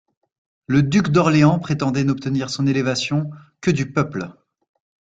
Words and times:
Le 0.65 0.81
duc 0.81 1.09
d'Orléans 1.09 1.59
prétendait 1.59 2.03
n'obtenir 2.03 2.49
son 2.49 2.65
élévation 2.65 3.29
que 3.61 3.69
du 3.69 3.91
peuple. 3.91 4.31